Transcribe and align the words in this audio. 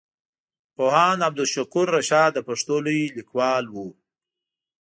پوهاند 0.75 1.21
عبدالشکور 1.27 1.87
رشاد 1.97 2.29
د 2.35 2.39
پښتو 2.47 2.75
لوی 2.85 3.03
ليکوال 3.17 3.63
وو. 3.69 3.87